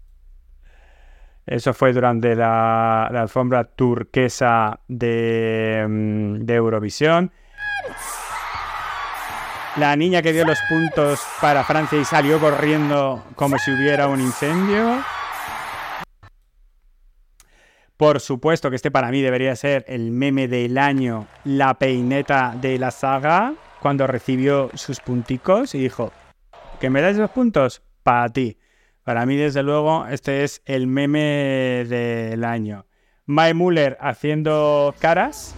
[1.46, 7.30] Eso fue durante la, alfombra turquesa de, mm, de Eurovisión.
[9.78, 14.22] La niña que dio los puntos para Francia y salió corriendo como si hubiera un
[14.22, 15.04] incendio.
[17.98, 22.78] Por supuesto que este para mí debería ser el meme del año, la peineta de
[22.78, 26.10] la saga, cuando recibió sus punticos y dijo,
[26.80, 27.82] ¿que me das los puntos?
[28.02, 28.58] Para ti.
[29.04, 32.86] Para mí, desde luego, este es el meme del año.
[33.26, 35.54] Mae Muller haciendo caras.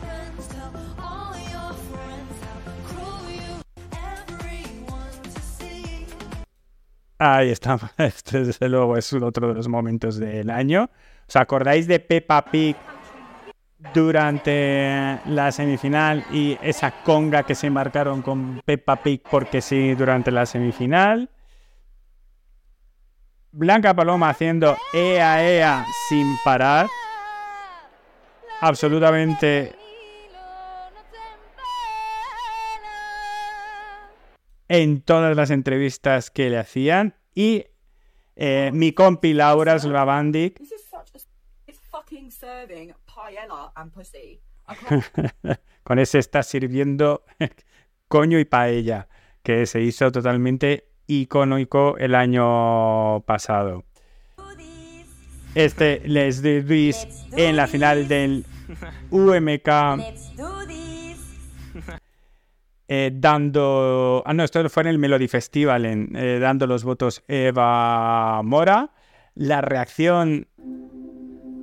[7.19, 7.79] Ahí está.
[7.99, 10.91] Este, desde luego, es otro de los momentos del año.
[11.27, 12.77] ¿Os acordáis de Peppa Pig
[13.93, 20.31] durante la semifinal y esa conga que se marcaron con Peppa Pig porque sí durante
[20.31, 21.29] la semifinal?
[23.51, 26.87] Blanca Paloma haciendo ea ea sin parar.
[28.61, 29.75] Absolutamente
[34.69, 37.15] en todas las entrevistas que le hacían.
[37.35, 37.65] Y
[38.37, 40.61] eh, mi compi Laura Slavandik.
[45.83, 47.25] Con ese está sirviendo
[48.09, 49.09] coño y paella,
[49.43, 53.85] que se hizo totalmente icónico el año pasado.
[55.55, 58.45] Este Les Luis en la final del
[59.11, 59.69] UMK
[62.89, 64.23] eh, dando.
[64.27, 68.91] Ah, no, esto fue en el Melody Festival, en, eh, dando los votos Eva Mora.
[69.35, 70.49] La reacción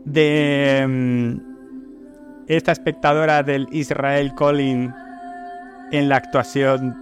[0.05, 4.93] de mm, esta espectadora del Israel Calling
[5.91, 6.95] en la actuación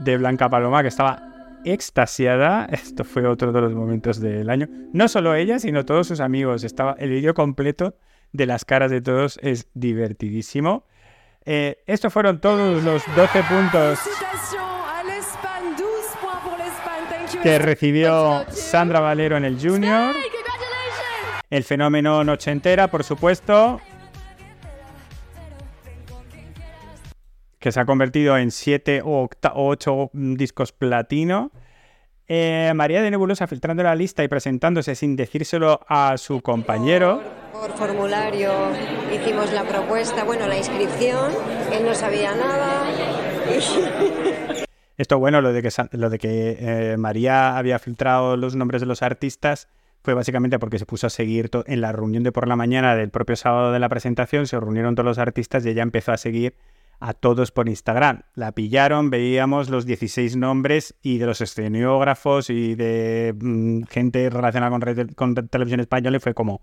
[0.00, 2.66] de Blanca Paloma, que estaba extasiada.
[2.70, 4.68] Esto fue otro de los momentos del año.
[4.92, 6.64] No solo ella, sino todos sus amigos.
[6.64, 7.96] Estaba el vídeo completo
[8.32, 10.84] de las caras de todos es divertidísimo.
[11.46, 14.00] Eh, estos fueron todos los 12 puntos
[17.42, 20.14] que recibió Sandra Valero en el Junior.
[21.48, 23.80] El fenómeno entera, por supuesto.
[27.60, 31.52] Que se ha convertido en 7 o 8 discos platino.
[32.26, 37.22] Eh, María de Nebulosa filtrando la lista y presentándose sin decírselo a su compañero.
[37.60, 38.52] Por formulario
[39.14, 41.32] hicimos la propuesta, bueno, la inscripción,
[41.72, 42.84] él no sabía nada.
[44.98, 48.86] Esto bueno, lo de que, lo de que eh, María había filtrado los nombres de
[48.86, 49.68] los artistas
[50.02, 53.10] fue básicamente porque se puso a seguir en la reunión de por la mañana del
[53.10, 56.54] propio sábado de la presentación, se reunieron todos los artistas y ella empezó a seguir
[57.00, 58.22] a todos por Instagram.
[58.34, 64.78] La pillaron, veíamos los 16 nombres y de los escenógrafos y de mm, gente relacionada
[65.14, 66.62] con, televisión española y fue como,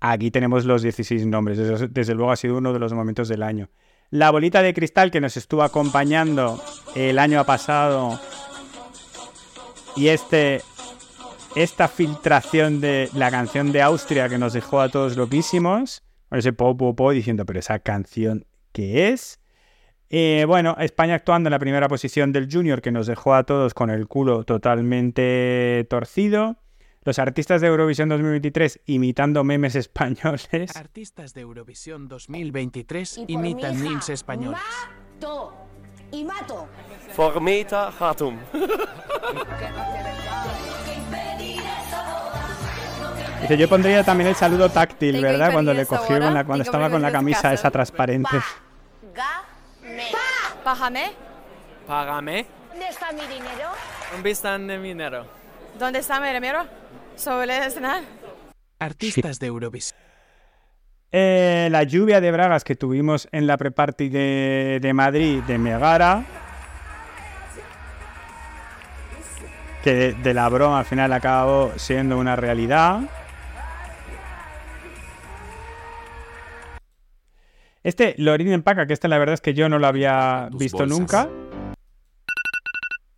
[0.00, 1.58] aquí tenemos los 16 nombres.
[1.92, 3.68] desde luego ha sido uno de los momentos del año.
[4.10, 6.62] La bolita de cristal que nos estuvo acompañando
[6.96, 8.18] el año pasado
[9.94, 10.62] y este
[11.56, 16.76] esta filtración de la canción de Austria que nos dejó a todos loquísimos, ese po,
[16.76, 19.40] po, po diciendo, pero esa canción, ¿qué es?
[20.10, 23.74] Eh, bueno, España actuando en la primera posición del Junior que nos dejó a todos
[23.74, 26.56] con el culo totalmente torcido.
[27.02, 30.76] Los artistas de Eurovisión 2023 imitando memes españoles.
[30.76, 34.60] Artistas de Eurovisión 2023 imitan memes españoles.
[35.14, 35.54] Mato
[36.12, 36.68] y mato.
[37.14, 38.36] Formita Hatum.
[43.42, 45.52] Dice, yo pondría también el saludo táctil, ¿verdad?
[45.52, 48.36] Cuando le cogió con la- ahora, cuando estaba con la camisa esa transparente.
[50.62, 51.12] Págame.
[51.86, 52.46] Págame.
[52.68, 53.70] ¿Dónde está mi dinero?
[54.12, 55.26] ¿Dónde está mi dinero?
[55.78, 56.79] ¿Dónde está mi dinero?
[57.20, 58.02] ¿Sobre cenar?
[58.78, 60.00] Artistas de Eurovisión.
[61.12, 66.24] Eh, la lluvia de bragas que tuvimos en la pre-party de, de Madrid de Megara.
[69.84, 73.00] Que de, de la broma al final acabó siendo una realidad.
[77.82, 80.58] Este Lorin en Paca, que este la verdad es que yo no lo había Tus
[80.60, 80.98] visto bolsas.
[80.98, 81.28] nunca.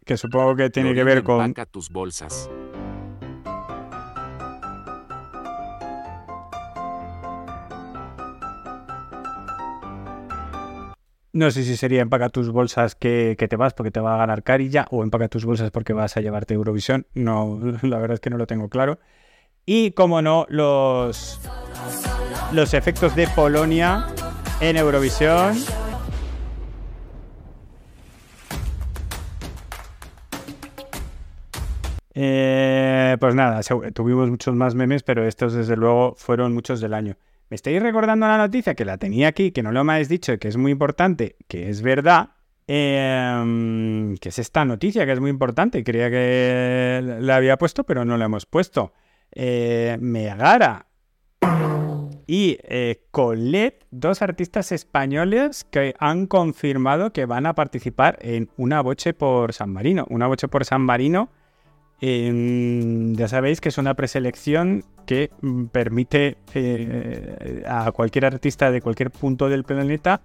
[0.05, 2.51] Que supongo que tiene que ver con, Empaca tus bolsas.
[11.35, 14.18] No sé si sería empaca tus bolsas que, que te vas porque te va a
[14.18, 17.07] ganar Carilla o empaca tus bolsas porque vas a llevarte Eurovisión.
[17.14, 18.99] No, la verdad es que no lo tengo claro.
[19.64, 21.41] Y como no, los,
[22.53, 24.09] los efectos de Polonia
[24.61, 25.57] en Eurovisión.
[32.14, 33.62] Eh, pues nada,
[33.95, 37.16] tuvimos muchos más memes, pero estos desde luego fueron muchos del año.
[37.53, 40.39] ¿Me estáis recordando la noticia que la tenía aquí, que no lo me habéis dicho,
[40.39, 42.31] que es muy importante, que es verdad?
[42.67, 45.85] Em, que es esta noticia, que es muy importante.
[45.85, 48.95] Creía que la había puesto, pero no la hemos puesto.
[49.33, 50.87] Eh, Megara
[52.27, 58.81] y eh, Colette, dos artistas españoles que han confirmado que van a participar en una
[58.81, 60.07] boche por San Marino.
[60.09, 61.29] Una boche por San Marino.
[62.03, 68.83] Em, ya sabéis que es una preselección que mm, permite eh, a cualquier artista de
[68.83, 70.21] cualquier punto del planeta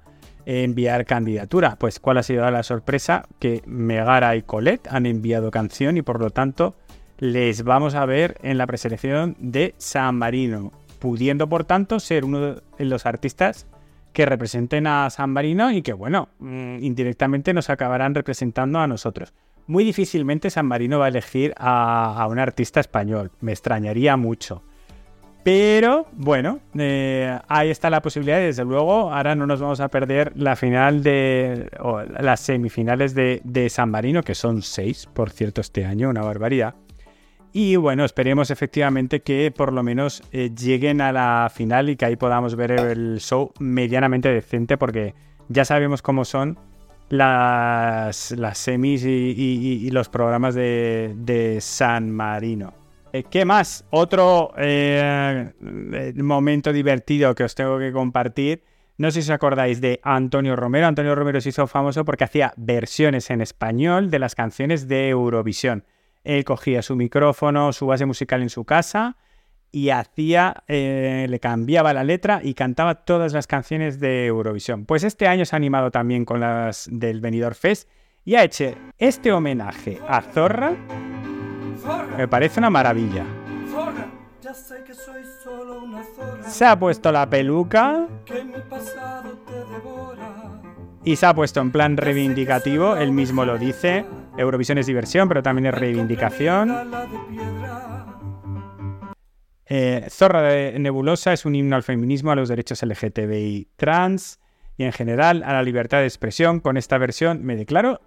[0.45, 1.75] enviar candidatura.
[1.77, 6.19] Pues cuál ha sido la sorpresa que Megara y Colette han enviado canción y por
[6.19, 6.75] lo tanto
[7.19, 12.55] les vamos a ver en la preselección de San Marino, pudiendo por tanto ser uno
[12.55, 13.67] de los artistas
[14.13, 19.33] que representen a San Marino y que bueno, mm, indirectamente nos acabarán representando a nosotros.
[19.67, 24.63] Muy difícilmente San Marino va a elegir a, a un artista español, me extrañaría mucho.
[25.47, 28.37] Pero bueno, eh, ahí está la posibilidad.
[28.37, 31.69] Desde luego, ahora no nos vamos a perder la final de.
[31.79, 36.21] o las semifinales de, de San Marino, que son seis, por cierto, este año, una
[36.21, 36.75] barbaridad.
[37.53, 42.03] Y bueno, esperemos efectivamente que por lo menos eh, lleguen a la final y que
[42.03, 45.15] ahí podamos ver el show medianamente decente, porque
[45.47, 46.59] ya sabemos cómo son
[47.09, 52.73] las, las semis y, los programas de, de San Marino.
[53.13, 53.85] Eh, ¿Qué más?
[53.89, 58.63] Otro eh, eh, momento divertido que os tengo que compartir.
[58.97, 60.87] No sé si os acordáis de Antonio Romero.
[60.87, 65.85] Antonio Romero se hizo famoso porque hacía versiones en español de las canciones de Eurovisión.
[66.23, 69.17] Él cogía su micrófono, su base musical en su casa
[69.71, 74.85] y hacía, eh, le cambiaba la letra y cantaba todas las canciones de Eurovisión.
[74.85, 77.89] Pues este año se ha animado también con las del Benidorm Fest
[78.25, 80.75] y ha hecho este homenaje a Zorra.
[82.17, 83.25] Me parece una maravilla.
[86.47, 88.07] Se ha puesto la peluca
[91.03, 92.95] y se ha puesto en plan reivindicativo.
[92.97, 94.05] Él mismo lo dice.
[94.37, 96.69] Eurovisión es diversión, pero también es reivindicación.
[99.69, 104.39] Eh, Zorra de Nebulosa es un himno al feminismo, a los derechos LGTBI trans
[104.77, 106.59] y en general a la libertad de expresión.
[106.59, 107.99] Con esta versión me declaro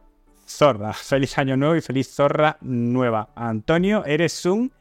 [0.46, 0.92] zorra.
[0.94, 3.30] Feliz año nuevo y feliz zorra nueva.
[3.34, 4.72] Antonio, eres un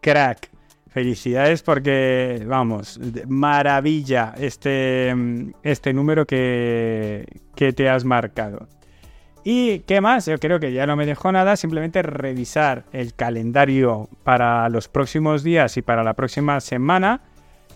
[0.00, 0.50] crack.
[0.88, 2.98] Felicidades porque, vamos,
[3.28, 8.66] maravilla este, mm, este número que, que te has marcado.
[9.42, 10.26] ¿Y qué más?
[10.26, 15.42] Yo creo que ya no me dejó nada, simplemente revisar el calendario para los próximos
[15.42, 17.22] días y para la próxima semana.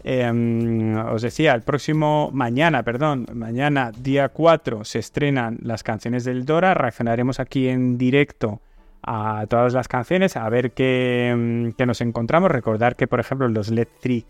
[0.03, 6.45] Em, os decía, el próximo mañana, perdón, mañana día 4 se estrenan las canciones del
[6.45, 8.61] Dora, reaccionaremos aquí en directo
[9.03, 12.51] a todas las canciones, a ver qué, em, qué nos encontramos.
[12.51, 14.25] Recordar que, por ejemplo, los Let 3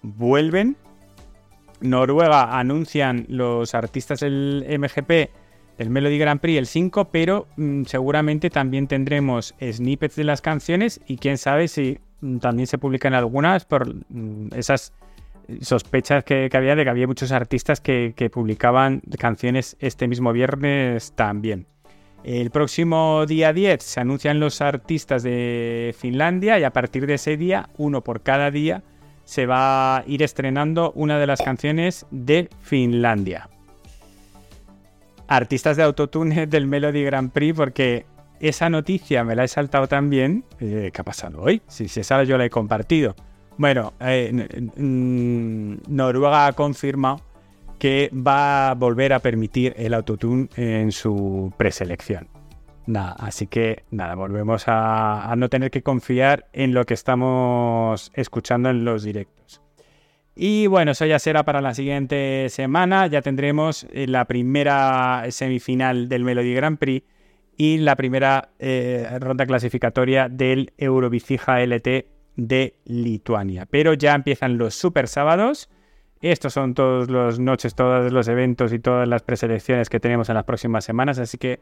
[0.00, 0.76] vuelven.
[1.80, 5.30] Noruega anuncian los artistas del MGP
[5.78, 11.00] el Melody Grand Prix el 5, pero mm, seguramente también tendremos snippets de las canciones
[11.06, 14.92] y quién sabe si mm, también se publican algunas por mm, esas
[15.62, 21.66] sospechas que, había de que había muchos artistas que publicaban canciones este mismo viernes también.
[22.22, 27.38] El próximo día 10 se anuncian los artistas de Finlandia y a partir de ese
[27.38, 28.82] día, uno por cada día,
[29.24, 33.48] se va a ir estrenando una de las canciones de Finlandia
[35.28, 38.06] artistas de autotune del Melody Grand Prix porque
[38.40, 40.44] esa noticia me la he saltado también.
[40.60, 41.62] Eh, ¿Qué ha pasado hoy?
[41.68, 43.14] Si, si esa yo la he compartido.
[43.56, 44.30] Bueno, eh,
[44.76, 47.20] Noruega ha confirmado
[47.78, 52.28] que va a volver a permitir el autotune en su preselección.
[52.86, 58.70] Nada, así que nada, volvemos a, no tener que confiar en lo que estamos escuchando
[58.70, 59.60] en los directos.
[60.40, 63.08] Y bueno, eso ya será para la siguiente semana.
[63.08, 67.04] Ya tendremos eh, la primera semifinal del Melody Grand Prix
[67.56, 73.66] y la primera eh, ronda clasificatoria del Eurovicija LT de Lituania.
[73.68, 75.70] Pero ya empiezan los super sábados.
[76.20, 80.36] Estos son todas las noches, todos los eventos y todas las preselecciones que tenemos en
[80.36, 81.18] las próximas semanas.
[81.18, 81.58] Así que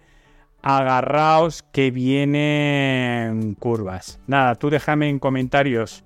[0.60, 4.20] agarraos que vienen curvas.
[4.26, 6.04] Nada, tú déjame en comentarios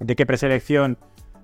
[0.00, 0.98] de qué preselección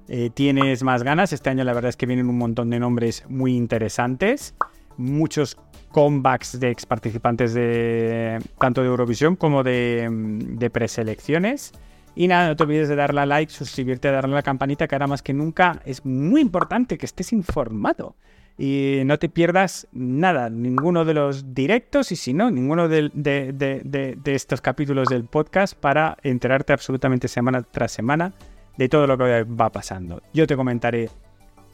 [0.09, 1.33] eh, tienes más ganas.
[1.33, 4.55] Este año la verdad es que vienen un montón de nombres muy interesantes.
[4.97, 5.57] Muchos
[5.91, 11.73] comebacks de ex participantes de tanto de Eurovisión como de, de preselecciones.
[12.15, 14.95] Y nada, no te olvides de darle a like, suscribirte, darle a la campanita, que
[14.95, 18.17] ahora más que nunca es muy importante que estés informado
[18.59, 24.61] y no te pierdas nada, ninguno de los directos y si no, ninguno de, estos
[24.61, 28.33] capítulos del podcast para enterarte absolutamente semana tras semana
[28.77, 30.23] de todo lo que va pasando.
[30.33, 31.11] Yo te comentaré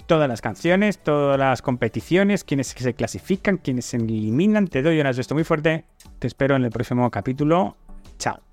[0.07, 4.67] todas las canciones, todas las competiciones, quienes se clasifican, quienes se eliminan.
[4.67, 5.85] Te doy un abrazo muy fuerte.
[6.19, 7.77] Te espero en el próximo capítulo.
[8.19, 8.48] Chao.